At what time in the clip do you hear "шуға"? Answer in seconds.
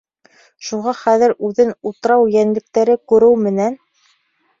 0.69-0.93